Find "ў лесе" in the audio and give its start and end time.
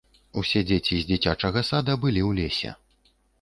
2.29-2.75